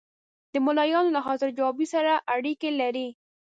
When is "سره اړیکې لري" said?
1.93-3.07